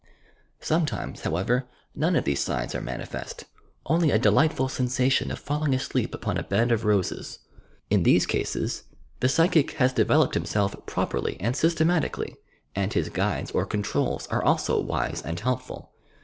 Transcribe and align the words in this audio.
Sometimes, 0.59 1.21
however, 1.21 1.67
none 1.93 2.15
of 2.15 2.23
these 2.23 2.39
signs 2.39 2.73
arc 2.73 2.83
manifest— 2.83 3.45
only 3.85 4.09
a 4.09 4.17
delightful 4.17 4.67
sensation 4.67 5.29
of 5.29 5.37
falling 5.37 5.75
asleep 5.75 6.15
upon 6.15 6.39
a 6.39 6.43
bed 6.43 6.71
of 6.71 6.85
roses. 6.85 7.37
In 7.91 8.01
these 8.01 8.25
cases, 8.25 8.85
the 9.19 9.29
psychic 9.29 9.73
has 9.73 9.93
developed 9.93 10.33
TRANCE 10.33 10.55
181 10.55 10.81
himself 10.81 10.87
properly 10.87 11.37
and 11.39 11.55
Hystematically, 11.55 12.35
and 12.75 12.91
his 12.93 13.09
guides 13.09 13.51
or 13.51 13.67
controls 13.67 14.25
are 14.31 14.43
also 14.43 14.79
wise 14.81 15.21
and 15.21 15.39
helpful. 15.39 15.91